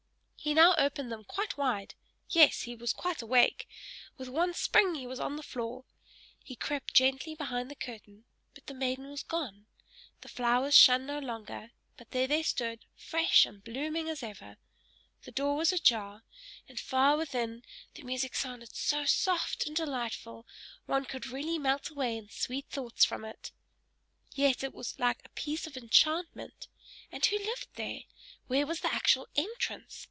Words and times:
He 0.43 0.55
now 0.55 0.73
opened 0.79 1.11
them 1.11 1.23
quite 1.23 1.55
wide 1.55 1.93
yes, 2.27 2.63
he 2.63 2.75
was 2.75 2.93
quite 2.93 3.21
awake; 3.21 3.69
with 4.17 4.27
one 4.27 4.55
spring 4.55 4.95
he 4.95 5.05
was 5.05 5.19
on 5.19 5.35
the 5.35 5.43
floor; 5.43 5.83
he 6.43 6.55
crept 6.55 6.95
gently 6.95 7.35
behind 7.35 7.69
the 7.69 7.75
curtain, 7.75 8.23
but 8.55 8.65
the 8.65 8.73
maiden 8.73 9.11
was 9.11 9.21
gone; 9.21 9.67
the 10.21 10.27
flowers 10.27 10.73
shone 10.73 11.05
no 11.05 11.19
longer, 11.19 11.69
but 11.95 12.09
there 12.09 12.25
they 12.25 12.41
stood, 12.41 12.79
fresh 12.95 13.45
and 13.45 13.63
blooming 13.63 14.09
as 14.09 14.23
ever; 14.23 14.57
the 15.25 15.31
door 15.31 15.55
was 15.55 15.71
ajar, 15.71 16.23
and, 16.67 16.79
far 16.79 17.17
within, 17.17 17.61
the 17.93 18.01
music 18.01 18.33
sounded 18.33 18.75
so 18.75 19.05
soft 19.05 19.67
and 19.67 19.75
delightful, 19.75 20.47
one 20.87 21.05
could 21.05 21.27
really 21.27 21.59
melt 21.59 21.91
away 21.91 22.17
in 22.17 22.27
sweet 22.29 22.65
thoughts 22.67 23.05
from 23.05 23.23
it. 23.23 23.51
Yet 24.33 24.63
it 24.63 24.73
was 24.73 24.97
like 24.97 25.21
a 25.23 25.29
piece 25.29 25.67
of 25.67 25.77
enchantment. 25.77 26.67
And 27.11 27.23
who 27.23 27.37
lived 27.37 27.75
there? 27.75 28.05
Where 28.47 28.65
was 28.65 28.79
the 28.79 28.91
actual 28.91 29.27
entrance? 29.35 29.99